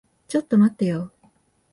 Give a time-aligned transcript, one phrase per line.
[0.27, 1.11] ちょっと待ってよ。